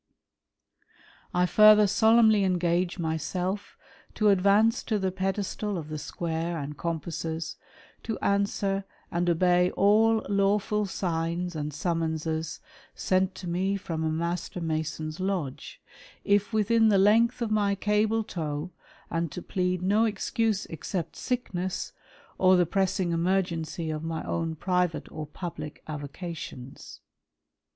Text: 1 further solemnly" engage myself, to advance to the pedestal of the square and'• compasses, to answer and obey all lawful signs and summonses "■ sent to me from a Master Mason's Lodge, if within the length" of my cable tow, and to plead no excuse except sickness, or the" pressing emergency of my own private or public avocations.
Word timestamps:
1 1.29 1.45
further 1.45 1.85
solemnly" 1.85 2.43
engage 2.43 2.97
myself, 2.97 3.77
to 4.15 4.29
advance 4.29 4.81
to 4.81 4.97
the 4.97 5.11
pedestal 5.11 5.77
of 5.77 5.89
the 5.89 5.99
square 5.99 6.57
and'• 6.57 6.73
compasses, 6.79 7.55
to 8.01 8.17
answer 8.17 8.83
and 9.11 9.29
obey 9.29 9.69
all 9.73 10.25
lawful 10.27 10.87
signs 10.87 11.55
and 11.55 11.71
summonses 11.71 12.59
"■ 12.97 12.99
sent 12.99 13.35
to 13.35 13.47
me 13.47 13.77
from 13.77 14.03
a 14.03 14.09
Master 14.09 14.59
Mason's 14.59 15.19
Lodge, 15.19 15.79
if 16.25 16.51
within 16.51 16.87
the 16.89 16.97
length" 16.97 17.39
of 17.43 17.51
my 17.51 17.75
cable 17.75 18.23
tow, 18.23 18.71
and 19.11 19.31
to 19.31 19.39
plead 19.43 19.83
no 19.83 20.05
excuse 20.05 20.65
except 20.65 21.15
sickness, 21.15 21.93
or 22.39 22.55
the" 22.55 22.65
pressing 22.75 23.11
emergency 23.11 23.91
of 23.91 24.03
my 24.03 24.23
own 24.23 24.55
private 24.55 25.11
or 25.11 25.27
public 25.27 25.83
avocations. 25.87 27.01